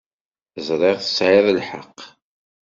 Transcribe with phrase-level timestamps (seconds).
[0.67, 1.97] Ẓriɣ tesɛiḍ lḥeqq.